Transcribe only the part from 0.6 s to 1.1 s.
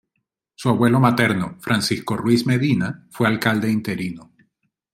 abuelo